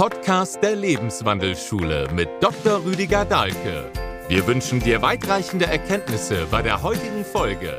[0.00, 2.82] Podcast der Lebenswandelschule mit Dr.
[2.86, 3.92] Rüdiger Dahlke.
[4.28, 7.76] Wir wünschen dir weitreichende Erkenntnisse bei der heutigen Folge.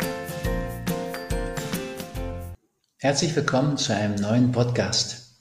[3.00, 5.32] Herzlich willkommen zu einem neuen Podcast.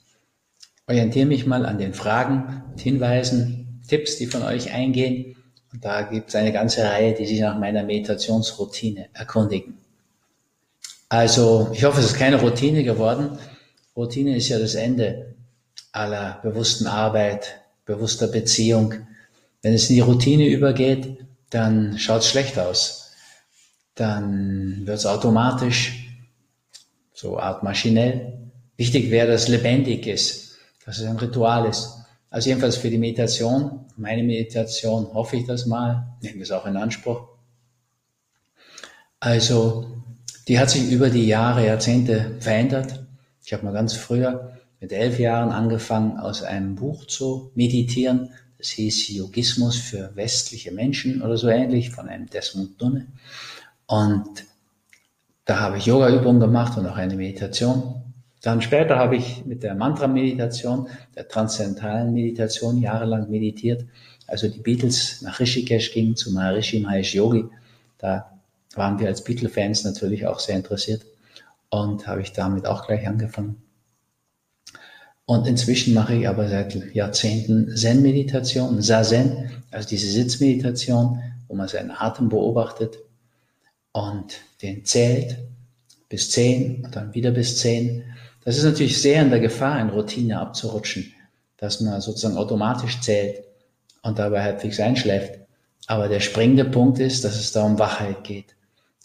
[0.87, 5.35] Orientiere mich mal an den Fragen und Hinweisen, Tipps, die von euch eingehen.
[5.71, 9.77] Und da gibt es eine ganze Reihe, die sich nach meiner Meditationsroutine erkundigen.
[11.09, 13.37] Also, ich hoffe, es ist keine Routine geworden.
[13.95, 15.35] Routine ist ja das Ende
[15.91, 18.93] aller bewussten Arbeit, bewusster Beziehung.
[19.61, 21.17] Wenn es in die Routine übergeht,
[21.49, 23.11] dann schaut es schlecht aus.
[23.95, 26.07] Dann wird es automatisch,
[27.13, 28.39] so art maschinell.
[28.77, 31.97] Wichtig wäre, dass es lebendig ist, dass es ein Ritual ist.
[32.29, 36.77] Also jedenfalls für die Meditation, meine Meditation, hoffe ich das mal, nehme es auch in
[36.77, 37.27] Anspruch.
[39.19, 40.01] Also,
[40.47, 43.05] die hat sich über die Jahre, Jahrzehnte verändert.
[43.45, 48.31] Ich habe mal ganz früher mit elf Jahren angefangen, aus einem Buch zu meditieren.
[48.57, 53.07] Das hieß Yogismus für westliche Menschen oder so ähnlich von einem Desmond Dunne.
[53.85, 54.45] Und
[55.45, 58.01] da habe ich Yoga-Übungen gemacht und auch eine Meditation.
[58.41, 63.85] Dann später habe ich mit der Mantra-Meditation, der transzendentalen Meditation jahrelang meditiert.
[64.25, 67.45] Also die Beatles nach Rishikesh gingen zu Maharishi Mahesh Yogi.
[67.99, 68.31] Da
[68.73, 71.05] waren wir als Beatle-Fans natürlich auch sehr interessiert
[71.69, 73.61] und habe ich damit auch gleich angefangen.
[75.31, 81.91] Und inzwischen mache ich aber seit Jahrzehnten Zen-Meditation, Zazen, also diese Sitzmeditation, wo man seinen
[81.91, 82.97] Atem beobachtet
[83.93, 85.37] und den zählt
[86.09, 88.03] bis zehn und dann wieder bis zehn.
[88.43, 91.13] Das ist natürlich sehr in der Gefahr, in Routine abzurutschen,
[91.55, 93.41] dass man sozusagen automatisch zählt
[94.01, 95.39] und dabei halbwegs einschläft.
[95.87, 98.47] Aber der springende Punkt ist, dass es da um Wachheit geht.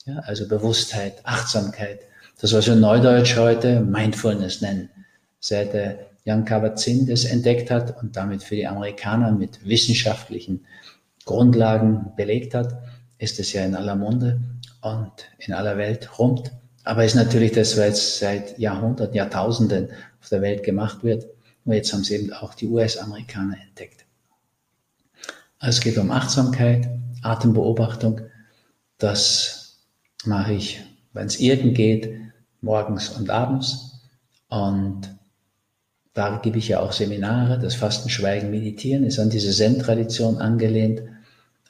[0.06, 2.00] Ja, also Bewusstheit, Achtsamkeit.
[2.40, 4.90] Das, was wir Neudeutsch heute Mindfulness nennen.
[5.38, 10.66] Seit der Jan Kabat-Zinn das entdeckt hat und damit für die Amerikaner mit wissenschaftlichen
[11.24, 12.82] Grundlagen belegt hat,
[13.18, 14.40] ist es ja in aller Munde
[14.82, 16.50] und in aller Welt rund.
[16.82, 19.88] Aber ist natürlich das, was seit Jahrhunderten, Jahrtausenden
[20.20, 21.26] auf der Welt gemacht wird.
[21.64, 24.04] Und jetzt haben es eben auch die US-Amerikaner entdeckt.
[25.60, 26.88] Also es geht um Achtsamkeit,
[27.22, 28.20] Atembeobachtung.
[28.98, 29.78] Das
[30.24, 30.82] mache ich,
[31.12, 32.12] wenn es irgend geht,
[32.62, 34.00] morgens und abends.
[34.48, 35.15] Und
[36.16, 37.58] da gebe ich ja auch Seminare.
[37.58, 41.02] Das Fasten, Schweigen, Meditieren ist an diese Zen-Tradition angelehnt.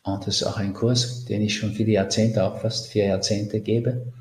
[0.05, 3.61] Und das ist auch ein Kurs, den ich schon viele Jahrzehnte, auch fast vier Jahrzehnte
[3.61, 4.12] gebe.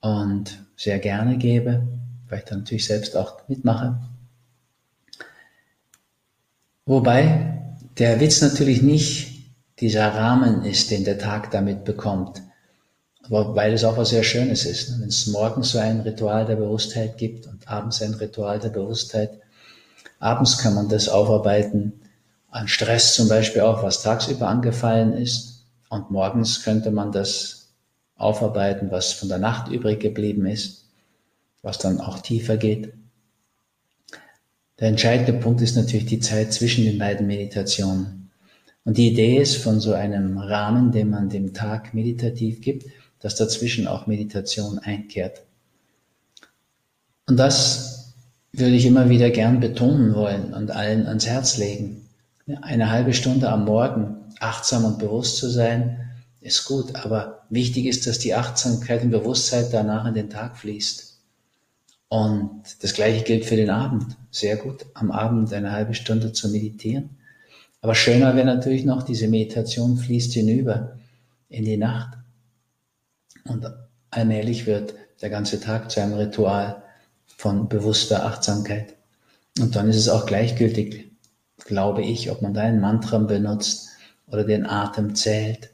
[0.00, 1.86] Und sehr gerne gebe,
[2.30, 4.00] weil ich dann natürlich selbst auch mitmache.
[6.86, 12.40] Wobei der Witz natürlich nicht dieser Rahmen ist, den der Tag damit bekommt.
[13.28, 14.90] Aber weil es auch was sehr Schönes ist.
[14.90, 14.96] Ne?
[15.00, 19.40] Wenn es morgens so ein Ritual der Bewusstheit gibt und abends ein Ritual der Bewusstheit.
[20.18, 22.00] Abends kann man das aufarbeiten
[22.50, 25.66] an Stress zum Beispiel auch, was tagsüber angefallen ist.
[25.90, 27.68] Und morgens könnte man das
[28.16, 30.86] aufarbeiten, was von der Nacht übrig geblieben ist,
[31.62, 32.94] was dann auch tiefer geht.
[34.78, 38.30] Der entscheidende Punkt ist natürlich die Zeit zwischen den beiden Meditationen.
[38.84, 42.86] Und die Idee ist von so einem Rahmen, den man dem Tag meditativ gibt,
[43.20, 45.42] dass dazwischen auch Meditation einkehrt.
[47.26, 48.14] Und das
[48.52, 52.08] würde ich immer wieder gern betonen wollen und allen ans Herz legen.
[52.62, 56.00] Eine halbe Stunde am Morgen achtsam und bewusst zu sein,
[56.40, 61.18] ist gut, aber wichtig ist, dass die Achtsamkeit und Bewusstheit danach in den Tag fließt.
[62.08, 64.16] Und das Gleiche gilt für den Abend.
[64.30, 67.10] Sehr gut, am Abend eine halbe Stunde zu meditieren.
[67.80, 70.96] Aber schöner wäre natürlich noch, diese Meditation fließt hinüber
[71.48, 72.16] in die Nacht.
[73.48, 73.66] Und
[74.10, 76.82] allmählich wird der ganze Tag zu einem Ritual
[77.36, 78.94] von bewusster Achtsamkeit.
[79.58, 81.10] Und dann ist es auch gleichgültig,
[81.64, 83.88] glaube ich, ob man da ein Mantra benutzt
[84.26, 85.70] oder den Atem zählt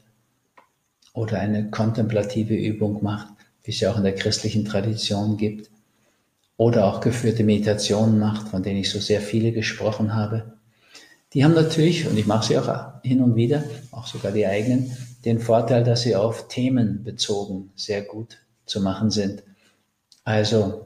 [1.13, 3.27] oder eine kontemplative Übung macht,
[3.63, 5.69] wie es ja auch in der christlichen Tradition gibt,
[6.57, 10.53] oder auch geführte Meditationen macht, von denen ich so sehr viele gesprochen habe.
[11.33, 14.95] Die haben natürlich, und ich mache sie auch hin und wieder, auch sogar die eigenen,
[15.25, 19.43] den Vorteil, dass sie auf Themen bezogen sehr gut zu machen sind.
[20.23, 20.85] Also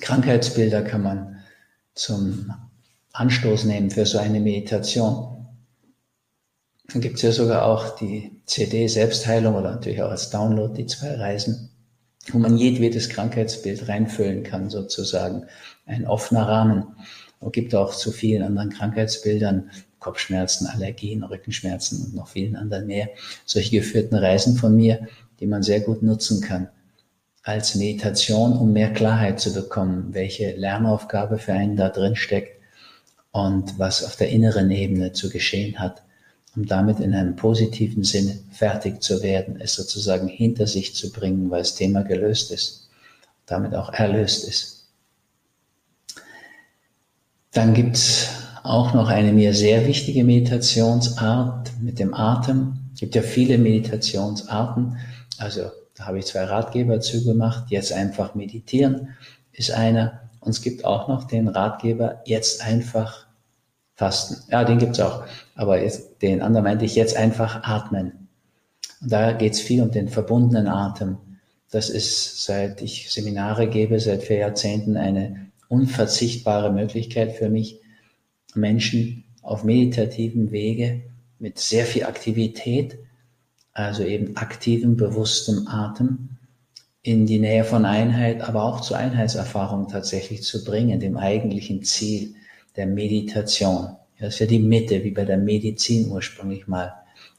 [0.00, 1.38] Krankheitsbilder kann man
[1.94, 2.52] zum
[3.12, 5.46] Anstoß nehmen für so eine Meditation.
[6.92, 10.86] Dann gibt es ja sogar auch die CD Selbstheilung oder natürlich auch als Download die
[10.86, 11.70] zwei Reisen,
[12.30, 15.46] wo man jedwedes Krankheitsbild reinfüllen kann, sozusagen.
[15.84, 16.96] Ein offener Rahmen.
[17.40, 23.08] Es gibt auch zu vielen anderen Krankheitsbildern Kopfschmerzen, Allergien, Rückenschmerzen und noch vielen anderen mehr.
[23.44, 25.08] Solche geführten Reisen von mir,
[25.40, 26.68] die man sehr gut nutzen kann
[27.48, 32.60] als Meditation, um mehr Klarheit zu bekommen, welche Lernaufgabe für einen da drin steckt
[33.30, 36.02] und was auf der inneren Ebene zu geschehen hat,
[36.56, 41.50] um damit in einem positiven Sinne fertig zu werden, es sozusagen hinter sich zu bringen,
[41.50, 42.90] weil das Thema gelöst ist,
[43.46, 44.88] damit auch erlöst ist.
[47.52, 48.28] Dann gibt es
[48.62, 52.78] auch noch eine mir sehr wichtige Meditationsart mit dem Atem.
[52.94, 54.96] Es gibt ja viele Meditationsarten.
[55.38, 57.70] Also da habe ich zwei Ratgeber zugemacht.
[57.70, 59.08] Jetzt einfach meditieren
[59.58, 60.20] ist einer.
[60.40, 63.26] Und es gibt auch noch den Ratgeber, jetzt einfach
[63.96, 64.36] fasten.
[64.50, 65.24] Ja, den gibt's auch.
[65.56, 68.28] Aber jetzt, den anderen meinte ich jetzt einfach atmen.
[69.00, 71.18] Und da geht's viel um den verbundenen Atem.
[71.70, 77.80] Das ist, seit ich Seminare gebe, seit vier Jahrzehnten eine unverzichtbare Möglichkeit für mich,
[78.54, 81.02] Menschen auf meditativem Wege
[81.38, 82.98] mit sehr viel Aktivität,
[83.72, 86.30] also eben aktivem, bewusstem Atem,
[87.02, 92.34] in die Nähe von Einheit, aber auch zur Einheitserfahrung tatsächlich zu bringen, dem eigentlichen Ziel
[92.76, 93.96] der Meditation.
[94.18, 96.92] Das ist ja die Mitte, wie bei der Medizin ursprünglich mal.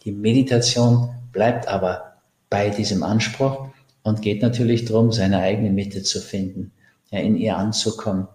[0.05, 2.13] Die Meditation bleibt aber
[2.49, 3.67] bei diesem Anspruch
[4.03, 6.71] und geht natürlich darum, seine eigene Mitte zu finden,
[7.11, 8.27] ja, in ihr anzukommen.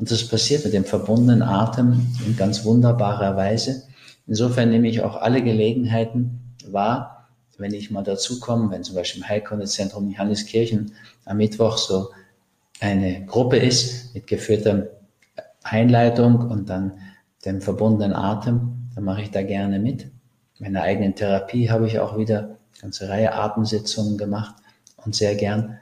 [0.00, 3.82] Und das passiert mit dem verbundenen Atem in ganz wunderbarer Weise.
[4.26, 9.20] Insofern nehme ich auch alle Gelegenheiten wahr, wenn ich mal dazu komme, wenn zum Beispiel
[9.20, 10.92] im Heilkundezentrum Johanneskirchen
[11.26, 12.08] am Mittwoch so
[12.80, 14.86] eine Gruppe ist mit geführter
[15.62, 16.92] Einleitung und dann
[17.44, 20.04] dem verbundenen Atem, dann mache ich da gerne mit.
[20.04, 20.10] In
[20.60, 24.54] meiner eigenen Therapie habe ich auch wieder eine ganze Reihe Atemsitzungen gemacht
[25.04, 25.78] und sehr gern.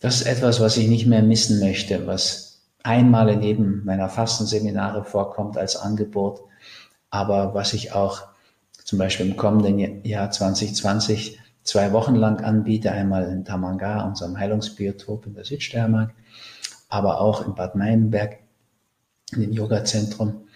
[0.00, 2.51] Das ist etwas, was ich nicht mehr missen möchte, was
[2.84, 6.40] einmal in jedem meiner Fastenseminare vorkommt als Angebot,
[7.10, 8.22] aber was ich auch
[8.84, 15.26] zum Beispiel im kommenden Jahr 2020 zwei Wochen lang anbiete, einmal in Tamanga, unserem Heilungsbiotop
[15.26, 16.14] in der Südsteiermark,
[16.88, 18.38] aber auch in Bad Meinberg,
[19.32, 20.48] in dem Yoga-Zentrum,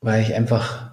[0.00, 0.90] weil ich einfach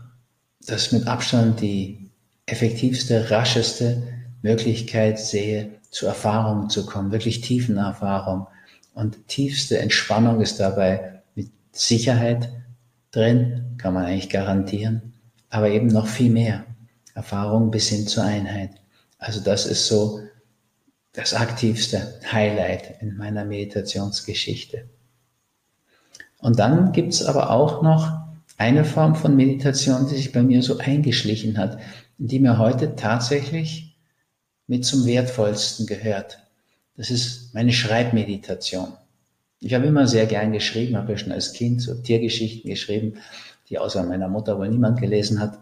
[0.65, 2.09] das mit Abstand die
[2.45, 4.03] effektivste, rascheste
[4.41, 8.47] Möglichkeit sehe, zu Erfahrungen zu kommen, wirklich tiefen Erfahrung.
[8.95, 12.49] Und tiefste Entspannung ist dabei mit Sicherheit
[13.11, 15.13] drin, kann man eigentlich garantieren,
[15.49, 16.65] aber eben noch viel mehr.
[17.13, 18.71] Erfahrung bis hin zur Einheit.
[19.17, 20.21] Also das ist so
[21.11, 24.89] das aktivste Highlight in meiner Meditationsgeschichte.
[26.39, 28.17] Und dann gibt's aber auch noch
[28.57, 31.79] eine Form von Meditation, die sich bei mir so eingeschlichen hat,
[32.17, 33.97] die mir heute tatsächlich
[34.67, 36.44] mit zum Wertvollsten gehört.
[36.97, 38.93] Das ist meine Schreibmeditation.
[39.59, 43.15] Ich habe immer sehr gern geschrieben, habe ja schon als Kind so Tiergeschichten geschrieben,
[43.69, 45.59] die außer meiner Mutter wohl niemand gelesen hat.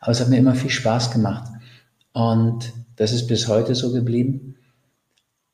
[0.00, 1.50] Aber es hat mir immer viel Spaß gemacht.
[2.12, 4.56] Und das ist bis heute so geblieben.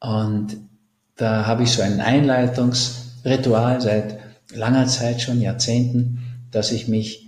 [0.01, 0.57] Und
[1.17, 4.19] da habe ich so ein Einleitungsritual seit
[4.53, 7.27] langer Zeit schon, Jahrzehnten, dass ich mich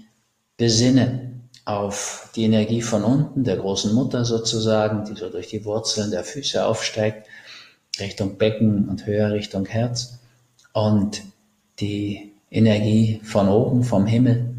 [0.57, 1.30] besinne
[1.71, 6.25] auf die Energie von unten, der großen Mutter sozusagen, die so durch die Wurzeln der
[6.25, 7.29] Füße aufsteigt,
[8.01, 10.19] Richtung Becken und höher Richtung Herz.
[10.73, 11.23] Und
[11.79, 14.57] die Energie von oben, vom Himmel,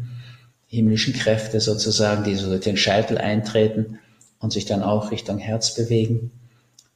[0.66, 3.98] himmlischen Kräfte sozusagen, die so durch den Scheitel eintreten
[4.40, 6.30] und sich dann auch Richtung Herz bewegen.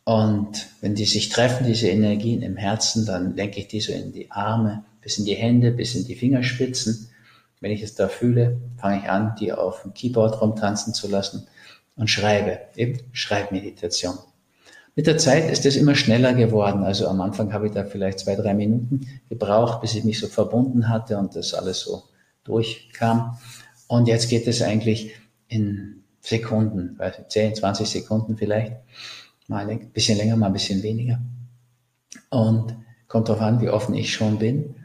[0.05, 4.13] Und wenn die sich treffen, diese Energien im Herzen, dann lenke ich die so in
[4.13, 7.11] die Arme, bis in die Hände, bis in die Fingerspitzen.
[7.61, 11.47] Wenn ich es da fühle, fange ich an, die auf dem Keyboard rumtanzen zu lassen
[11.97, 14.19] und schreibe, eben Schreibmeditation.
[14.95, 16.83] Mit der Zeit ist es immer schneller geworden.
[16.83, 20.27] Also am Anfang habe ich da vielleicht zwei, drei Minuten gebraucht, bis ich mich so
[20.27, 22.05] verbunden hatte und das alles so
[22.45, 23.37] durchkam.
[23.89, 25.15] Und jetzt geht es eigentlich
[25.49, 26.99] in Sekunden,
[27.29, 28.73] 10, 20 Sekunden vielleicht.
[29.49, 31.21] Mal ein bisschen länger, mal ein bisschen weniger.
[32.31, 32.75] Und
[33.07, 34.77] kommt darauf an, wie offen ich schon bin.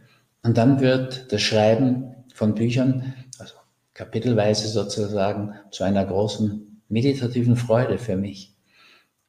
[0.43, 2.10] Und dann wird das Schreiben
[2.41, 3.53] von Büchern, also
[3.93, 8.55] kapitelweise sozusagen, zu einer großen meditativen Freude für mich.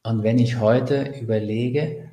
[0.01, 2.09] Und wenn ich heute überlege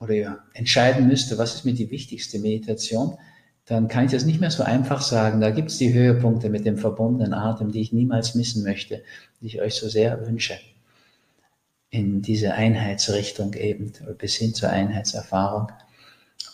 [0.00, 3.18] oder entscheiden müsste, was ist mir die wichtigste Meditation,
[3.66, 5.40] dann kann ich das nicht mehr so einfach sagen.
[5.40, 9.04] Da gibt es die Höhepunkte mit dem verbundenen Atem, die ich niemals missen möchte,
[9.40, 10.54] die ich euch so sehr wünsche.
[11.90, 15.68] In diese Einheitsrichtung eben, bis hin zur Einheitserfahrung.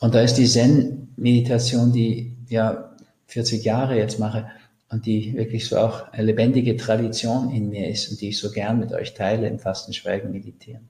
[0.00, 2.85] Und da ist die Zen-Meditation, die ja
[3.26, 4.50] 40 Jahre jetzt mache,
[4.88, 8.50] und die wirklich so auch eine lebendige Tradition in mir ist und die ich so
[8.50, 10.88] gern mit euch teile im Fastenschweigen meditieren.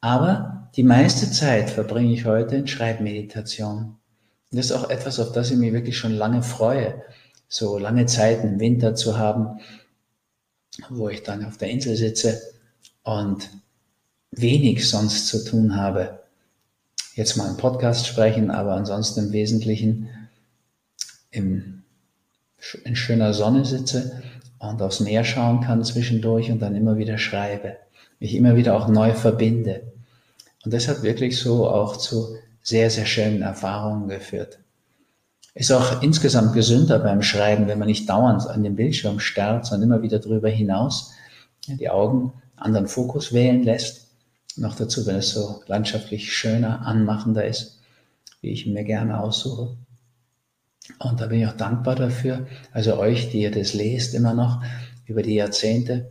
[0.00, 3.96] Aber die meiste Zeit verbringe ich heute in Schreibmeditation.
[4.52, 7.02] Das ist auch etwas, auf das ich mich wirklich schon lange freue,
[7.48, 9.60] so lange Zeit im Winter zu haben,
[10.88, 12.40] wo ich dann auf der Insel sitze
[13.02, 13.50] und
[14.30, 16.20] wenig sonst zu tun habe.
[17.14, 20.08] Jetzt mal einen Podcast sprechen, aber ansonsten im Wesentlichen
[21.36, 21.82] im,
[22.84, 24.22] in schöner Sonne sitze
[24.58, 27.76] und aufs Meer schauen kann zwischendurch und dann immer wieder schreibe,
[28.18, 29.92] mich immer wieder auch neu verbinde.
[30.64, 34.58] Und das hat wirklich so auch zu sehr, sehr schönen Erfahrungen geführt.
[35.54, 39.90] Ist auch insgesamt gesünder beim Schreiben, wenn man nicht dauernd an den Bildschirm starrt, sondern
[39.90, 41.12] immer wieder darüber hinaus
[41.68, 44.08] die Augen anderen Fokus wählen lässt.
[44.56, 47.80] Noch dazu, wenn es so landschaftlich schöner, anmachender ist,
[48.40, 49.76] wie ich mir gerne aussuche.
[50.98, 52.46] Und da bin ich auch dankbar dafür.
[52.72, 54.62] Also euch, die ihr das lest, immer noch
[55.06, 56.10] über die Jahrzehnte.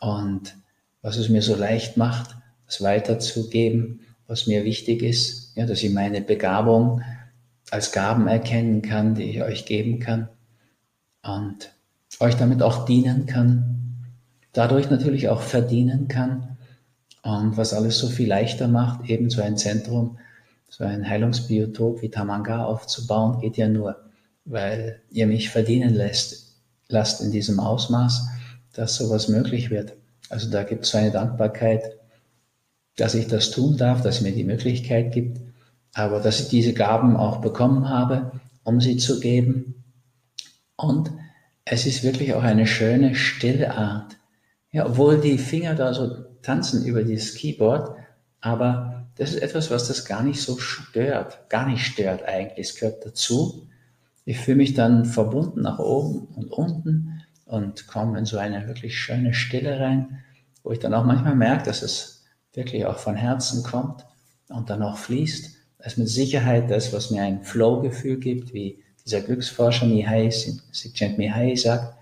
[0.00, 0.56] Und
[1.02, 5.92] was es mir so leicht macht, das weiterzugeben, was mir wichtig ist, ja, dass ich
[5.92, 7.02] meine Begabung
[7.70, 10.28] als Gaben erkennen kann, die ich euch geben kann
[11.22, 11.72] und
[12.20, 14.04] euch damit auch dienen kann,
[14.52, 16.56] dadurch natürlich auch verdienen kann
[17.22, 20.18] und was alles so viel leichter macht, eben so ein Zentrum,
[20.68, 23.96] so ein Heilungsbiotop wie Tamanga aufzubauen, geht ja nur,
[24.44, 26.56] weil ihr mich verdienen lässt,
[26.88, 28.28] lasst in diesem Ausmaß,
[28.72, 29.94] dass sowas möglich wird.
[30.30, 31.82] Also da gibt es so eine Dankbarkeit,
[32.96, 35.40] dass ich das tun darf, dass mir die Möglichkeit gibt
[35.94, 38.32] aber dass ich diese Gaben auch bekommen habe,
[38.62, 39.82] um sie zu geben.
[40.76, 41.10] Und
[41.64, 44.16] es ist wirklich auch eine schöne, stille Art.
[44.70, 46.08] Ja, obwohl die Finger da so
[46.42, 47.96] tanzen über dieses Keyboard,
[48.40, 52.68] aber das ist etwas, was das gar nicht so stört, gar nicht stört eigentlich.
[52.68, 53.66] Es gehört dazu.
[54.24, 58.96] Ich fühle mich dann verbunden nach oben und unten und komme in so eine wirklich
[58.96, 60.20] schöne Stille rein,
[60.62, 64.04] wo ich dann auch manchmal merke, dass es wirklich auch von Herzen kommt
[64.48, 65.56] und dann auch fließt.
[65.78, 71.48] Das ist mit Sicherheit das, was mir ein Flow-Gefühl gibt, wie dieser Glücksforscher Mihai, Csikszentmihalyi
[71.50, 71.96] Mihai sagt.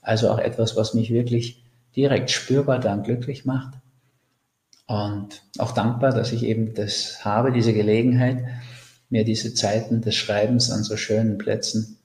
[0.00, 1.62] Also auch etwas, was mich wirklich
[1.94, 3.74] direkt spürbar dann glücklich macht.
[4.86, 8.44] Und auch dankbar, dass ich eben das habe, diese Gelegenheit,
[9.08, 11.98] mir diese Zeiten des Schreibens an so schönen Plätzen,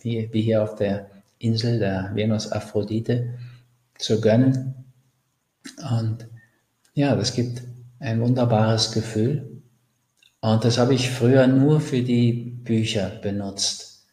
[0.00, 3.34] wie, wie hier auf der Insel der Venus Aphrodite,
[3.98, 4.74] zu gönnen.
[5.98, 6.28] Und
[6.94, 7.62] ja, das gibt
[7.98, 9.62] ein wunderbares Gefühl.
[10.40, 14.06] Und das habe ich früher nur für die Bücher benutzt.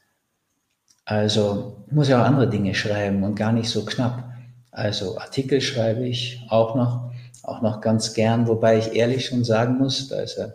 [1.06, 4.32] Also muss ja auch andere Dinge schreiben und gar nicht so knapp.
[4.70, 7.09] Also Artikel schreibe ich auch noch,
[7.44, 10.54] auch noch ganz gern, wobei ich ehrlich schon sagen muss, da ist ja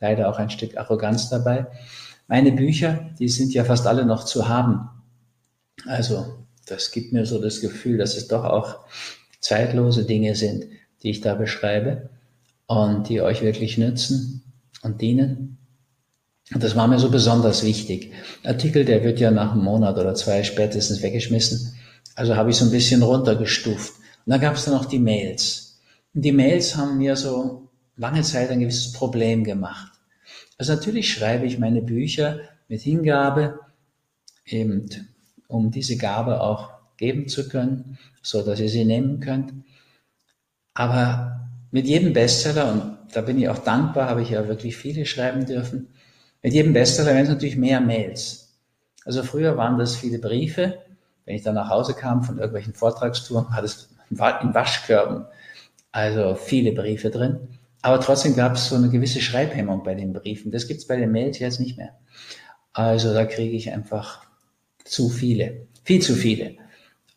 [0.00, 1.66] leider auch ein Stück Arroganz dabei.
[2.28, 4.88] Meine Bücher, die sind ja fast alle noch zu haben.
[5.86, 6.26] Also
[6.66, 8.80] das gibt mir so das Gefühl, dass es doch auch
[9.40, 10.66] zeitlose Dinge sind,
[11.02, 12.10] die ich da beschreibe
[12.66, 14.42] und die euch wirklich nützen
[14.82, 15.58] und dienen.
[16.52, 18.12] Und das war mir so besonders wichtig.
[18.44, 21.74] Artikel, der wird ja nach einem Monat oder zwei spätestens weggeschmissen.
[22.14, 23.94] Also habe ich so ein bisschen runtergestuft.
[24.24, 25.65] Und dann gab es dann noch die Mails.
[26.18, 29.92] Die Mails haben mir so lange Zeit ein gewisses Problem gemacht.
[30.56, 33.60] Also natürlich schreibe ich meine Bücher mit Hingabe,
[34.46, 34.88] eben
[35.46, 39.52] um diese Gabe auch geben zu können, so dass ihr sie nehmen könnt.
[40.72, 45.04] Aber mit jedem Bestseller und da bin ich auch dankbar, habe ich ja wirklich viele
[45.04, 45.88] schreiben dürfen.
[46.42, 48.56] Mit jedem Bestseller werden es natürlich mehr Mails.
[49.04, 50.78] Also früher waren das viele Briefe.
[51.26, 55.26] Wenn ich dann nach Hause kam von irgendwelchen Vortragstouren, war das in Waschkörben.
[55.96, 57.38] Also viele Briefe drin.
[57.80, 60.52] Aber trotzdem gab es so eine gewisse Schreibhemmung bei den Briefen.
[60.52, 61.96] Das gibt es bei den Mails jetzt nicht mehr.
[62.74, 64.20] Also da kriege ich einfach
[64.84, 66.56] zu viele, viel zu viele.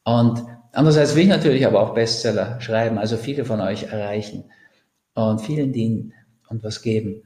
[0.06, 4.46] Und andererseits will ich natürlich aber auch Bestseller schreiben, also viele von euch erreichen
[5.14, 6.14] und vielen dienen
[6.48, 7.24] und was geben.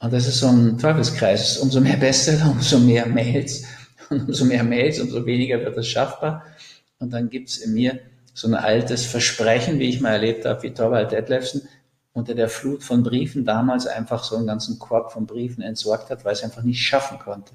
[0.00, 1.58] Und das ist so ein Teufelskreis.
[1.58, 3.64] Umso mehr Bestseller, umso mehr Mails.
[4.10, 6.44] Und umso mehr Mails, umso weniger wird es schaffbar.
[6.98, 7.98] Und dann gibt's in mir
[8.36, 11.62] so ein altes Versprechen, wie ich mal erlebt habe, wie Torvald Detlefsen
[12.12, 16.26] unter der Flut von Briefen damals einfach so einen ganzen Korb von Briefen entsorgt hat,
[16.26, 17.52] weil es einfach nicht schaffen konnte.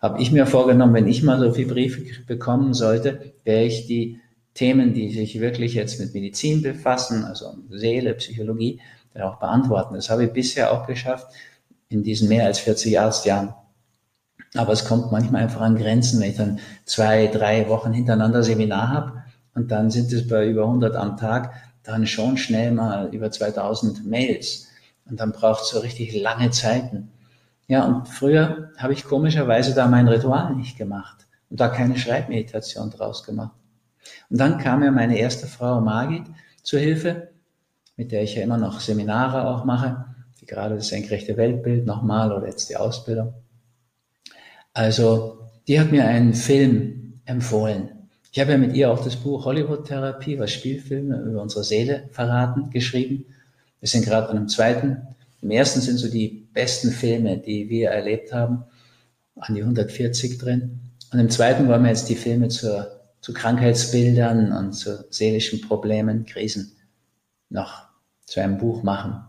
[0.00, 4.18] Habe ich mir vorgenommen, wenn ich mal so viele Briefe bekommen sollte, wäre ich die
[4.54, 8.80] Themen, die sich wirklich jetzt mit Medizin befassen, also Seele, Psychologie,
[9.14, 9.94] dann auch beantworten.
[9.94, 11.28] Das habe ich bisher auch geschafft
[11.90, 13.54] in diesen mehr als 40 Arztjahren.
[14.54, 18.88] Aber es kommt manchmal einfach an Grenzen, wenn ich dann zwei, drei Wochen hintereinander Seminar
[18.88, 19.21] habe
[19.54, 24.06] und dann sind es bei über 100 am Tag, dann schon schnell mal über 2000
[24.06, 24.68] Mails
[25.08, 27.10] und dann braucht es so richtig lange Zeiten.
[27.66, 32.90] Ja, und früher habe ich komischerweise da mein Ritual nicht gemacht und da keine Schreibmeditation
[32.90, 33.56] draus gemacht.
[34.30, 36.24] Und dann kam ja meine erste Frau Margit
[36.62, 37.32] zur Hilfe
[37.96, 40.04] mit der ich ja immer noch Seminare auch mache,
[40.38, 43.34] wie gerade das senkrechte Weltbild nochmal oder jetzt die Ausbildung.
[44.72, 48.01] Also, die hat mir einen Film empfohlen.
[48.34, 52.70] Ich habe ja mit ihr auch das Buch Hollywood-Therapie, was Spielfilme über unsere Seele verraten,
[52.70, 53.26] geschrieben.
[53.78, 55.06] Wir sind gerade an einem zweiten.
[55.42, 58.64] Im ersten sind so die besten Filme, die wir erlebt haben.
[59.36, 60.80] an die 140 drin.
[61.12, 66.24] Und im zweiten wollen wir jetzt die Filme zur, zu Krankheitsbildern und zu seelischen Problemen,
[66.24, 66.72] Krisen
[67.50, 67.82] noch
[68.24, 69.28] zu einem Buch machen.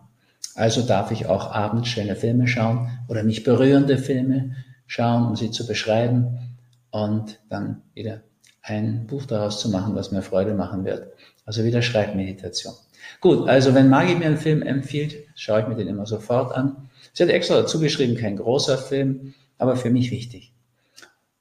[0.56, 4.56] Also darf ich auch abends schöne Filme schauen oder mich berührende Filme
[4.88, 6.58] schauen, um sie zu beschreiben
[6.92, 8.22] und dann wieder
[8.64, 11.14] ein Buch daraus zu machen, was mir Freude machen wird.
[11.46, 12.74] Also wieder Schreibmeditation.
[13.20, 16.90] Gut, also wenn Maggie mir einen Film empfiehlt, schaue ich mir den immer sofort an.
[17.12, 20.54] Sie hat extra dazu geschrieben, kein großer Film, aber für mich wichtig.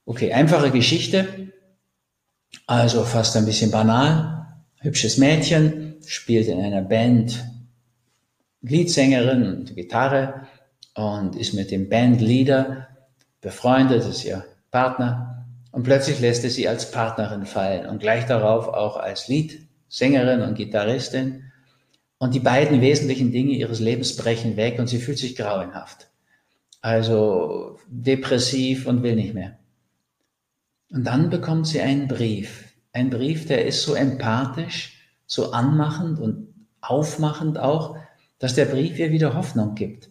[0.05, 1.26] Okay, einfache Geschichte,
[2.67, 4.47] also fast ein bisschen banal.
[4.81, 7.45] Hübsches Mädchen, spielt in einer Band
[8.62, 10.47] Leadsängerin und Gitarre
[10.95, 12.88] und ist mit dem Bandleader
[13.41, 15.41] befreundet, ist ihr Partner.
[15.73, 20.55] Und plötzlich lässt er sie als Partnerin fallen und gleich darauf auch als Leadsängerin und
[20.55, 21.45] Gitarristin.
[22.19, 26.09] Und die beiden wesentlichen Dinge ihres Lebens brechen weg und sie fühlt sich grauenhaft.
[26.83, 29.59] Also depressiv und will nicht mehr.
[30.91, 32.64] Und dann bekommt sie einen Brief.
[32.93, 36.49] Ein Brief, der ist so empathisch, so anmachend und
[36.83, 37.97] aufmachend auch,
[38.38, 40.11] dass der Brief ihr wieder Hoffnung gibt,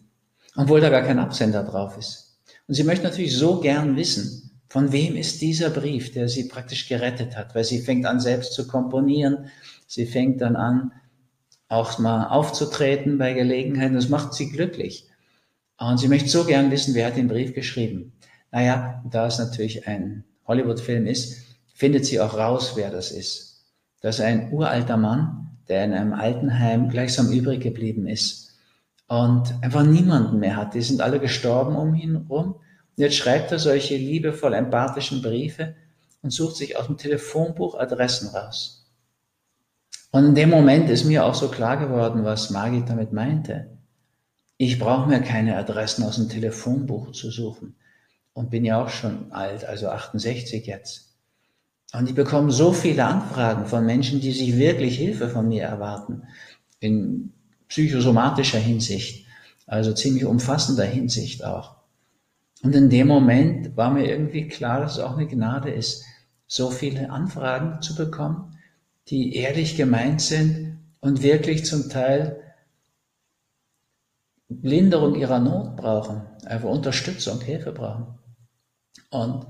[0.56, 2.40] obwohl da gar kein Absender drauf ist.
[2.66, 6.88] Und sie möchte natürlich so gern wissen, von wem ist dieser Brief, der sie praktisch
[6.88, 9.50] gerettet hat, weil sie fängt an selbst zu komponieren,
[9.86, 10.92] sie fängt dann an,
[11.68, 15.10] auch mal aufzutreten bei Gelegenheiten, das macht sie glücklich.
[15.78, 18.14] Und sie möchte so gern wissen, wer hat den Brief geschrieben.
[18.50, 23.66] Naja, da es natürlich ein Hollywood-Film ist, findet sie auch raus, wer das ist.
[24.00, 28.54] Das ist ein uralter Mann, der in einem Altenheim gleichsam übrig geblieben ist
[29.06, 30.72] und einfach niemanden mehr hat.
[30.72, 32.54] Die sind alle gestorben um ihn rum.
[32.96, 35.74] Und jetzt schreibt er solche liebevoll empathischen Briefe
[36.22, 38.90] und sucht sich aus dem Telefonbuch Adressen raus.
[40.10, 43.78] Und in dem Moment ist mir auch so klar geworden, was Margit damit meinte.
[44.58, 47.74] Ich brauche mir keine Adressen aus dem Telefonbuch zu suchen
[48.34, 51.14] und bin ja auch schon alt, also 68 jetzt.
[51.94, 56.22] Und ich bekomme so viele Anfragen von Menschen, die sich wirklich Hilfe von mir erwarten,
[56.80, 57.32] in
[57.68, 59.26] psychosomatischer Hinsicht,
[59.66, 61.81] also ziemlich umfassender Hinsicht auch.
[62.62, 66.04] Und in dem Moment war mir irgendwie klar, dass es auch eine Gnade ist,
[66.46, 68.56] so viele Anfragen zu bekommen,
[69.08, 72.40] die ehrlich gemeint sind und wirklich zum Teil
[74.48, 78.18] Linderung ihrer Not brauchen, einfach Unterstützung, Hilfe brauchen.
[79.10, 79.46] Und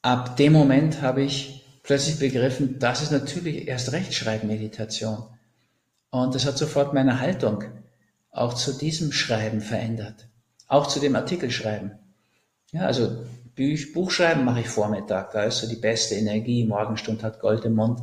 [0.00, 5.24] ab dem Moment habe ich plötzlich begriffen, das ist natürlich erst Rechtschreibmeditation.
[6.10, 7.64] Und das hat sofort meine Haltung
[8.30, 10.27] auch zu diesem Schreiben verändert.
[10.68, 11.92] Auch zu dem Artikelschreiben.
[12.72, 13.24] Ja, also
[13.56, 15.32] Buch, Buchschreiben mache ich Vormittag.
[15.32, 16.64] Da ist so die beste Energie.
[16.64, 18.00] Morgenstund hat Gold im Mund.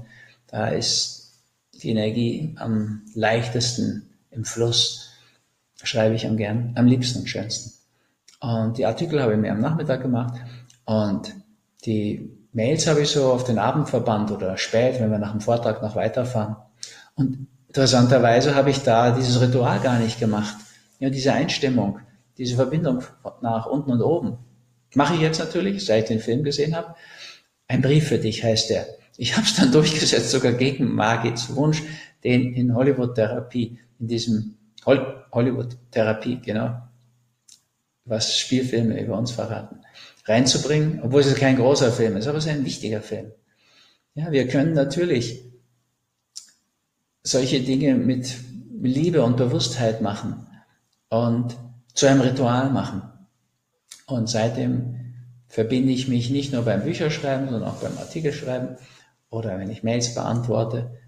[0.47, 1.31] Da ist
[1.81, 5.11] die Energie am leichtesten im Fluss.
[5.83, 7.71] Schreibe ich am gern, am liebsten und schönsten.
[8.39, 10.33] Und die Artikel habe ich mir am Nachmittag gemacht.
[10.85, 11.33] Und
[11.85, 15.41] die Mails habe ich so auf den Abend verbannt oder spät, wenn wir nach dem
[15.41, 16.55] Vortrag noch weiterfahren.
[17.15, 20.55] Und interessanterweise habe ich da dieses Ritual gar nicht gemacht.
[20.99, 21.99] Ja, diese Einstimmung,
[22.37, 23.03] diese Verbindung
[23.41, 24.37] nach unten und oben.
[24.93, 26.95] Mache ich jetzt natürlich, seit ich den Film gesehen habe.
[27.67, 28.87] Ein Brief für dich heißt der.
[29.17, 31.81] Ich habe es dann durchgesetzt, sogar gegen Margits Wunsch,
[32.23, 36.81] den in Hollywood-Therapie, in diesem Hollywood-Therapie, genau,
[38.05, 39.79] was Spielfilme über uns verraten
[40.25, 43.31] reinzubringen, obwohl es kein großer Film ist, aber es ist ein wichtiger Film.
[44.15, 45.43] Ja, wir können natürlich
[47.23, 48.35] solche Dinge mit
[48.81, 50.47] Liebe und Bewusstheit machen
[51.09, 51.55] und
[51.95, 53.01] zu einem Ritual machen.
[54.05, 55.15] Und seitdem
[55.47, 58.77] verbinde ich mich nicht nur beim Bücherschreiben, sondern auch beim Artikelschreiben
[59.29, 60.99] oder wenn ich Mails beantworte.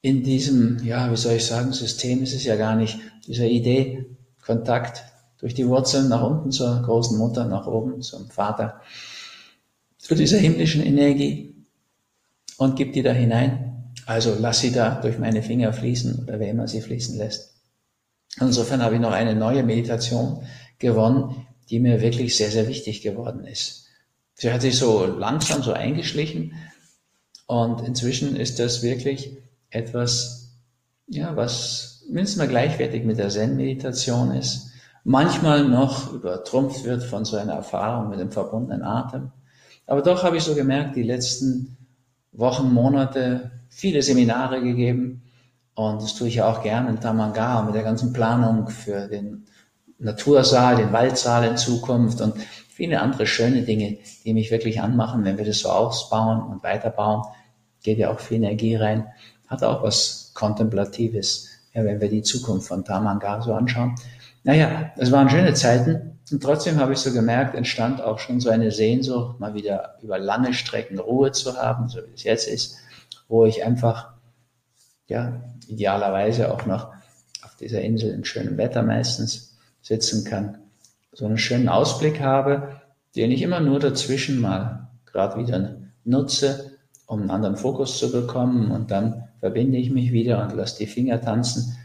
[0.00, 4.06] In diesem, ja, wie soll ich sagen, System ist es ja gar nicht, dieser Idee,
[4.44, 5.04] Kontakt
[5.38, 8.80] durch die Wurzeln nach unten zur großen Mutter, nach oben zum Vater,
[9.98, 11.66] zu dieser himmlischen Energie
[12.58, 13.92] und gib die da hinein.
[14.06, 17.53] Also lass sie da durch meine Finger fließen oder wer immer sie fließen lässt.
[18.40, 20.44] Insofern habe ich noch eine neue Meditation
[20.78, 23.86] gewonnen, die mir wirklich sehr, sehr wichtig geworden ist.
[24.34, 26.54] Sie hat sich so langsam so eingeschlichen
[27.46, 29.38] und inzwischen ist das wirklich
[29.70, 30.56] etwas,
[31.06, 34.72] ja, was mindestens mal gleichwertig mit der Zen-Meditation ist
[35.04, 39.30] manchmal noch übertrumpft wird von so einer Erfahrung mit dem verbundenen Atem.
[39.86, 41.76] Aber doch habe ich so gemerkt, die letzten
[42.32, 45.22] Wochen, Monate viele Seminare gegeben
[45.74, 49.46] und das tue ich ja auch gerne in Tamanga mit der ganzen Planung für den
[49.98, 52.34] Natursaal, den Waldsaal in Zukunft und
[52.68, 57.22] viele andere schöne Dinge, die mich wirklich anmachen, wenn wir das so ausbauen und weiterbauen,
[57.82, 59.06] geht ja auch viel Energie rein,
[59.46, 63.94] hat auch was Kontemplatives, ja, wenn wir die Zukunft von Tamanga so anschauen.
[64.42, 66.18] Naja, es waren schöne Zeiten.
[66.30, 70.18] Und trotzdem habe ich so gemerkt, entstand auch schon so eine Sehnsucht, mal wieder über
[70.18, 72.76] lange Strecken Ruhe zu haben, so wie es jetzt ist,
[73.28, 74.13] wo ich einfach,
[75.08, 76.92] ja, idealerweise auch noch
[77.42, 80.58] auf dieser Insel in schönem Wetter meistens sitzen kann,
[81.12, 82.80] so einen schönen Ausblick habe,
[83.14, 88.70] den ich immer nur dazwischen mal gerade wieder nutze, um einen anderen Fokus zu bekommen
[88.70, 91.76] und dann verbinde ich mich wieder und lasse die Finger tanzen.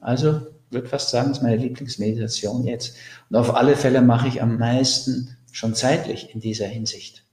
[0.00, 2.96] Also würde fast sagen, ist meine Lieblingsmeditation jetzt.
[3.30, 7.24] Und auf alle Fälle mache ich am meisten schon zeitlich in dieser Hinsicht.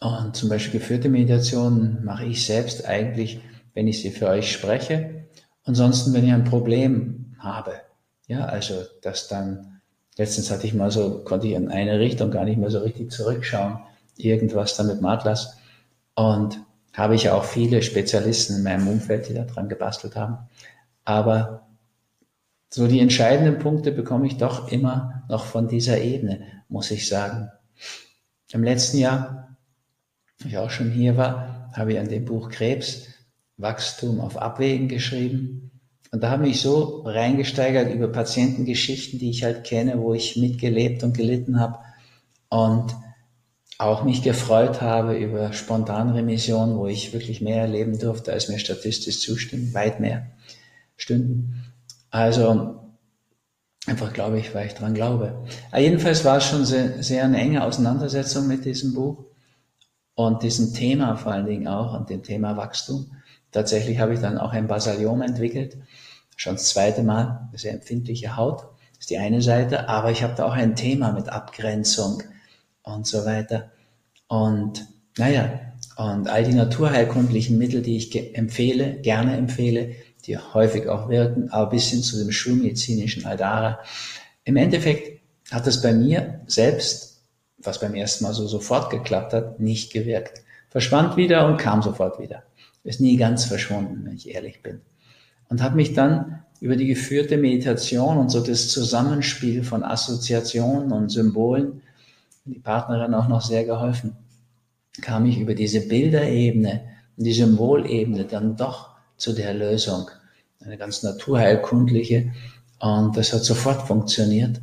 [0.00, 3.40] Und zum Beispiel geführte Meditationen mache ich selbst eigentlich,
[3.76, 5.26] wenn ich sie für euch spreche.
[5.64, 7.74] Ansonsten, wenn ich ein Problem habe.
[8.26, 9.80] Ja, also, dass dann,
[10.16, 13.12] letztens hatte ich mal so, konnte ich in eine Richtung gar nicht mehr so richtig
[13.12, 13.78] zurückschauen.
[14.16, 15.58] Irgendwas damit Matlas.
[16.14, 16.58] Und
[16.94, 20.38] habe ich auch viele Spezialisten in meinem Umfeld, die da dran gebastelt haben.
[21.04, 21.66] Aber
[22.72, 27.50] so die entscheidenden Punkte bekomme ich doch immer noch von dieser Ebene, muss ich sagen.
[28.52, 29.54] Im letzten Jahr,
[30.38, 33.08] wo ich auch schon hier war, habe ich an dem Buch Krebs
[33.56, 35.70] Wachstum auf Abwägen geschrieben.
[36.12, 41.02] Und da habe ich so reingesteigert über Patientengeschichten, die ich halt kenne, wo ich mitgelebt
[41.02, 41.78] und gelitten habe.
[42.48, 42.94] Und
[43.78, 49.20] auch mich gefreut habe über Spontanremission, wo ich wirklich mehr erleben durfte, als mir statistisch
[49.20, 50.26] zustimmen, weit mehr
[50.96, 51.64] stünden.
[52.10, 52.80] Also
[53.86, 55.44] einfach glaube ich, weil ich dran glaube.
[55.70, 59.24] Aber jedenfalls war es schon sehr, sehr eine enge Auseinandersetzung mit diesem Buch
[60.14, 63.10] und diesem Thema vor allen Dingen auch und dem Thema Wachstum.
[63.56, 65.78] Tatsächlich habe ich dann auch ein Basaliom entwickelt,
[66.36, 68.66] schon das zweite Mal, sehr empfindliche Haut,
[69.00, 72.22] ist die eine Seite, aber ich habe da auch ein Thema mit Abgrenzung
[72.82, 73.70] und so weiter.
[74.28, 75.58] Und naja,
[75.96, 79.92] und all die naturheilkundlichen Mittel, die ich empfehle, gerne empfehle,
[80.26, 83.78] die häufig auch wirken, aber bis hin zu dem schulmedizinischen Aldara.
[84.44, 87.22] Im Endeffekt hat es bei mir selbst,
[87.56, 90.42] was beim ersten Mal so sofort geklappt hat, nicht gewirkt.
[90.68, 92.42] Verschwand wieder und kam sofort wieder.
[92.86, 94.80] Ist nie ganz verschwunden, wenn ich ehrlich bin.
[95.48, 101.10] Und habe mich dann über die geführte Meditation und so das Zusammenspiel von Assoziationen und
[101.10, 101.82] Symbolen,
[102.44, 104.16] die Partnerin auch noch sehr geholfen,
[105.02, 106.82] kam ich über diese Bilderebene
[107.16, 110.08] und die Symbolebene dann doch zu der Lösung.
[110.64, 112.32] Eine ganz naturheilkundliche.
[112.78, 114.60] Und das hat sofort funktioniert.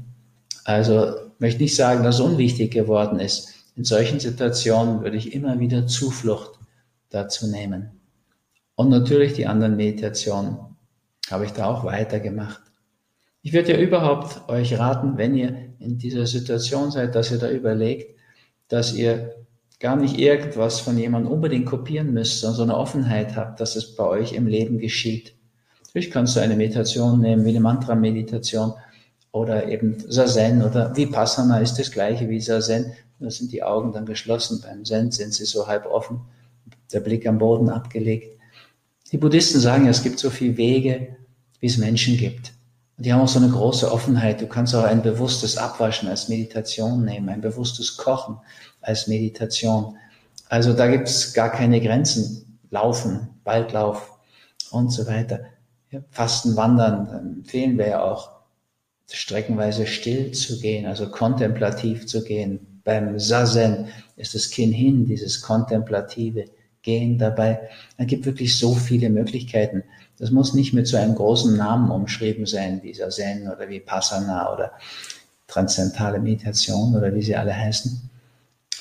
[0.64, 3.50] Also möchte nicht sagen, dass es unwichtig geworden ist.
[3.76, 6.58] In solchen Situationen würde ich immer wieder Zuflucht
[7.10, 7.92] dazu nehmen.
[8.76, 10.58] Und natürlich die anderen Meditationen
[11.30, 12.62] habe ich da auch weitergemacht.
[13.42, 17.50] Ich würde ja überhaupt euch raten, wenn ihr in dieser Situation seid, dass ihr da
[17.50, 18.18] überlegt,
[18.70, 19.36] dass ihr
[19.80, 23.96] gar nicht irgendwas von jemandem unbedingt kopieren müsst, sondern so eine Offenheit habt, dass es
[23.96, 25.36] bei euch im Leben geschieht.
[25.88, 28.74] Natürlich kannst du eine Meditation nehmen, wie eine Mantra-Meditation
[29.34, 32.94] oder eben Sazen oder Vipassana ist das gleiche wie Sazen.
[33.20, 34.62] Da sind die Augen dann geschlossen.
[34.62, 36.22] Beim Zen sind sie so halb offen,
[36.92, 38.33] der Blick am Boden abgelegt.
[39.14, 41.16] Die Buddhisten sagen ja, es gibt so viele Wege,
[41.60, 42.52] wie es Menschen gibt.
[42.98, 44.42] Und die haben auch so eine große Offenheit.
[44.42, 48.40] Du kannst auch ein bewusstes Abwaschen als Meditation nehmen, ein bewusstes Kochen
[48.82, 49.96] als Meditation.
[50.50, 52.60] Also da gibt es gar keine Grenzen.
[52.72, 54.18] Laufen, Waldlauf
[54.72, 55.42] und so weiter.
[55.92, 58.32] Ja, Fasten, Wandern, empfehlen wir ja auch,
[59.12, 62.82] streckenweise still zu gehen, also kontemplativ zu gehen.
[62.84, 66.46] Beim Sazen ist das Kinn hin, dieses kontemplative
[66.84, 67.70] Gehen dabei.
[67.98, 69.84] Es gibt wirklich so viele Möglichkeiten.
[70.20, 74.54] Das muss nicht mit so einem großen Namen umschrieben sein, wie Sazen oder wie Passana
[74.54, 74.74] oder
[75.48, 78.10] transzendentale Meditation oder wie sie alle heißen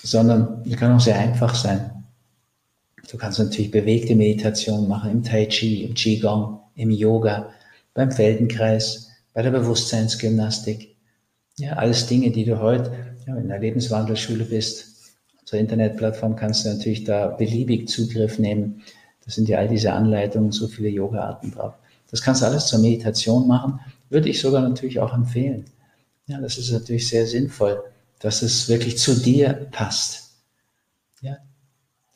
[0.03, 2.05] sondern die kann auch sehr einfach sein.
[3.11, 7.51] Du kannst natürlich bewegte Meditation machen im Tai Chi, im Qigong, im Yoga,
[7.95, 10.97] beim Feldenkreis, bei der Bewusstseinsgymnastik.
[11.59, 14.92] Ja, alles Dinge, die du heute ja, in der Lebenswandelschule bist.
[15.45, 18.83] Zur Internetplattform kannst du natürlich da beliebig Zugriff nehmen.
[19.25, 21.75] Da sind ja all diese Anleitungen, so viele Yoga-Arten drauf.
[22.11, 23.81] Das kannst du alles zur Meditation machen.
[24.11, 25.65] Würde ich sogar natürlich auch empfehlen.
[26.27, 27.83] Ja, das ist natürlich sehr sinnvoll
[28.23, 30.31] dass es wirklich zu dir passt.
[31.21, 31.39] Ja?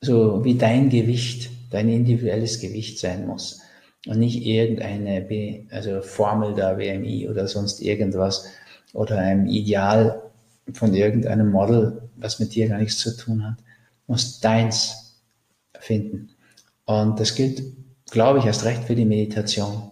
[0.01, 3.61] So wie dein Gewicht, dein individuelles Gewicht sein muss.
[4.07, 8.47] Und nicht irgendeine B, also Formel da, WMI oder sonst irgendwas
[8.93, 10.26] oder ein Ideal
[10.73, 13.59] von irgendeinem Model, was mit dir gar nichts zu tun hat.
[13.59, 15.21] Du musst deins
[15.79, 16.31] finden.
[16.85, 17.63] Und das gilt,
[18.11, 19.91] glaube ich, erst recht für die Meditation.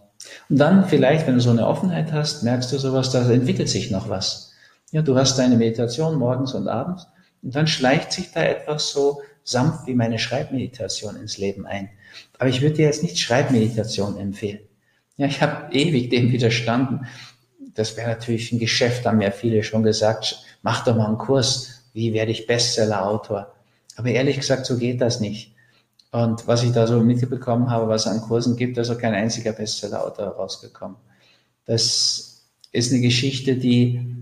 [0.48, 3.90] Und dann vielleicht, wenn du so eine Offenheit hast, merkst du sowas, da entwickelt sich
[3.90, 4.52] noch was.
[4.90, 7.06] Ja, du hast deine Meditation morgens und abends
[7.42, 11.90] und dann schleicht sich da etwas so sanft wie meine Schreibmeditation ins Leben ein.
[12.38, 14.60] Aber ich würde dir jetzt nicht Schreibmeditation empfehlen.
[15.16, 17.06] Ja, ich habe ewig dem widerstanden.
[17.74, 21.82] Das wäre natürlich ein Geschäft, haben ja viele schon gesagt, mach doch mal einen Kurs,
[21.92, 23.52] wie werde ich Bestseller-Autor.
[23.96, 25.54] Aber ehrlich gesagt, so geht das nicht.
[26.10, 28.98] Und was ich da so mitbekommen habe, was es an Kursen gibt, da ist auch
[28.98, 30.96] kein einziger Bestseller-Autor rausgekommen.
[31.66, 34.16] Das ist eine Geschichte, die,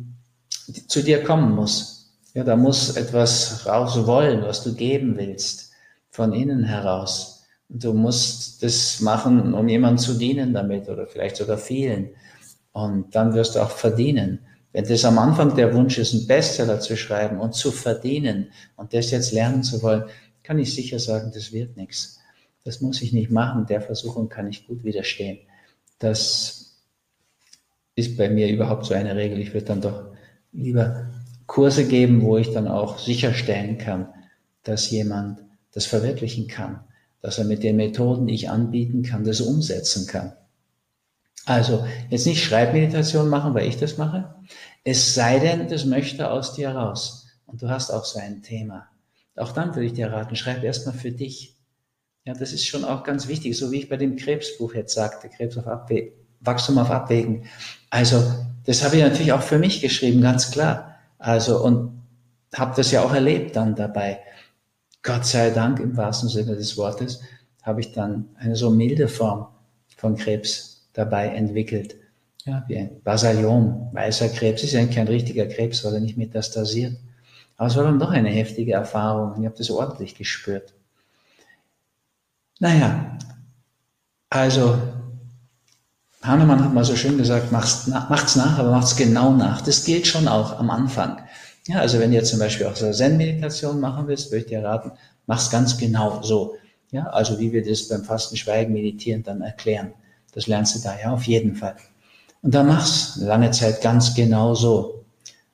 [0.69, 2.11] die zu dir kommen muss.
[2.35, 5.71] Ja, da muss etwas raus wollen, was du geben willst,
[6.09, 7.45] von innen heraus.
[7.69, 12.11] Du musst das machen, um jemandem zu dienen damit oder vielleicht sogar vielen.
[12.73, 14.41] Und dann wirst du auch verdienen.
[14.73, 18.95] Wenn das am Anfang der Wunsch ist, einen Bestseller zu schreiben und zu verdienen und
[18.95, 20.05] das jetzt lernen zu wollen,
[20.43, 22.19] kann ich sicher sagen, das wird nichts.
[22.65, 23.67] Das muss ich nicht machen.
[23.67, 25.39] Der Versuchung kann ich gut widerstehen.
[25.99, 26.79] Das
[27.95, 29.39] ist bei mir überhaupt so eine Regel.
[29.39, 30.05] Ich würde dann doch
[30.53, 31.11] lieber
[31.47, 34.09] Kurse geben, wo ich dann auch sicherstellen kann,
[34.63, 35.41] dass jemand
[35.73, 36.81] das verwirklichen kann,
[37.21, 40.33] dass er mit den Methoden, die ich anbieten kann, das umsetzen kann.
[41.45, 44.35] Also jetzt nicht Schreibmeditation machen, weil ich das mache.
[44.85, 47.27] Es sei denn, das möchte aus dir raus.
[47.47, 48.89] Und du hast auch so ein Thema.
[49.37, 51.57] Auch dann würde ich dir raten, schreib erstmal für dich.
[52.25, 55.29] Ja, das ist schon auch ganz wichtig, so wie ich bei dem Krebsbuch jetzt sagte,
[55.29, 57.47] Krebs auf Abwägen, Wachstum auf Abwägen.
[57.91, 58.23] Also,
[58.65, 60.97] das habe ich natürlich auch für mich geschrieben, ganz klar.
[61.19, 62.01] Also, und
[62.55, 64.21] habe das ja auch erlebt dann dabei.
[65.03, 67.21] Gott sei Dank, im wahrsten Sinne des Wortes,
[67.63, 69.49] habe ich dann eine so milde Form
[69.97, 71.97] von Krebs dabei entwickelt.
[72.45, 76.97] Ja, wie ein Basaliom, weißer Krebs, ist ja kein richtiger Krebs, weil er nicht metastasiert.
[77.57, 80.75] Aber es war dann doch eine heftige Erfahrung und ich habe das ordentlich gespürt.
[82.59, 83.19] Naja,
[84.31, 84.79] also
[86.23, 89.61] Hahnemann hat mal so schön gesagt, macht's, macht's nach, aber macht's genau nach.
[89.61, 91.19] Das gilt schon auch am Anfang.
[91.67, 94.93] Ja, also wenn ihr zum Beispiel auch so Zen-Meditation machen willst, würde ich dir raten,
[95.27, 96.57] mach's ganz genau so.
[96.91, 99.93] Ja, also wie wir das beim Fasten, Schweigen, Meditieren dann erklären.
[100.33, 101.77] Das lernst du da ja auf jeden Fall.
[102.43, 105.05] Und dann mach's lange Zeit ganz genau so.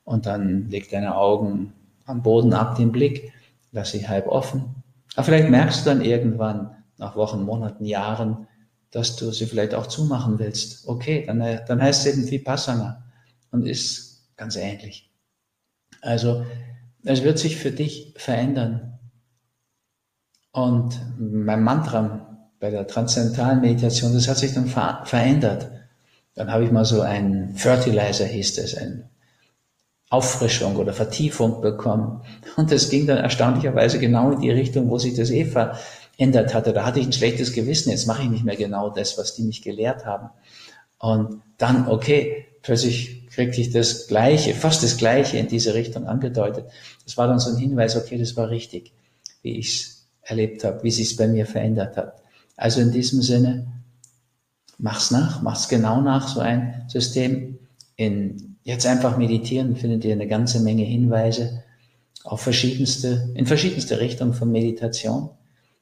[0.05, 1.73] Und dann leg deine Augen
[2.07, 3.33] am Boden ab, den Blick,
[3.73, 4.83] lass sie halb offen.
[5.15, 8.47] Aber vielleicht merkst du dann irgendwann, nach Wochen, Monaten, Jahren,
[8.91, 10.89] dass du sie vielleicht auch zumachen willst.
[10.89, 13.05] Okay, dann, dann heißt es eben Vipassana
[13.51, 15.11] und ist ganz ähnlich.
[16.01, 16.45] Also,
[17.05, 18.99] es wird sich für dich verändern.
[20.53, 22.28] Und mein Mantra
[22.61, 25.71] bei der transzendentalen Meditation, das hat sich dann ver verändert.
[26.35, 29.09] Dann habe ich mal so einen Fertilizer, hieß das, eine
[30.11, 32.23] Auffrischung oder Vertiefung bekommen.
[32.57, 36.73] Und das ging dann erstaunlicherweise genau in die Richtung, wo sich das eh verändert hatte.
[36.73, 39.43] Da hatte ich ein schlechtes Gewissen, jetzt mache ich nicht mehr genau das, was die
[39.43, 40.31] mich gelehrt haben.
[40.99, 46.67] Und dann, okay, plötzlich kriegte ich das Gleiche, fast das Gleiche in diese Richtung angedeutet.
[47.05, 48.93] Das war dann so ein Hinweis, okay, das war richtig,
[49.43, 52.18] wie ich es erlebt habe, wie sich es bei mir verändert hat.
[52.59, 53.73] Also in diesem Sinne,
[54.79, 57.61] mach's nach, mach's genau nach, so ein System.
[57.95, 61.63] In, jetzt einfach meditieren, findet ihr eine ganze Menge Hinweise
[62.25, 65.31] auf verschiedenste, in verschiedenste Richtungen von Meditation.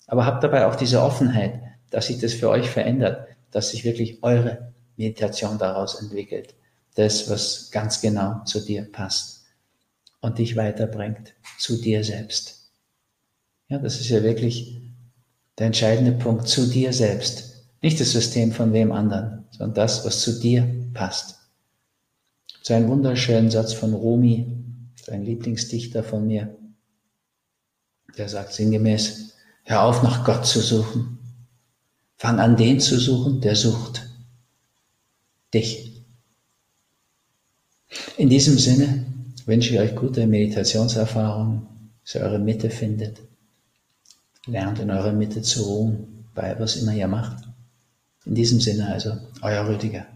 [0.07, 1.61] Aber habt dabei auch diese Offenheit,
[1.91, 6.55] dass sich das für euch verändert, dass sich wirklich eure Meditation daraus entwickelt.
[6.95, 9.47] Das, was ganz genau zu dir passt
[10.21, 12.71] und dich weiterbringt zu dir selbst.
[13.69, 14.86] Ja, das ist ja wirklich
[15.59, 17.65] der entscheidende Punkt zu dir selbst.
[17.83, 21.37] Nicht das System von wem anderen, sondern das, was zu dir passt.
[22.63, 24.53] So ein wunderschönen Satz von Rumi,
[25.09, 26.57] ein Lieblingsdichter von mir,
[28.19, 31.19] der sagt sinngemäß, hör auf nach Gott zu suchen.
[32.17, 34.09] Fang an, den zu suchen, der sucht.
[35.53, 36.03] Dich.
[38.17, 39.07] In diesem Sinne
[39.45, 41.69] wünsche ich euch gute Meditationserfahrungen,
[42.03, 43.26] dass ihr eure Mitte findet
[44.47, 47.49] Lernt in eurer Mitte zu ruhen, bei was immer ihr macht.
[48.25, 50.07] In diesem Sinne also, euer Rüdiger.